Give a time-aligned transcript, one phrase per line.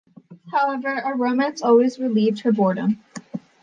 [0.51, 3.03] However, a romance always relieved her boredom.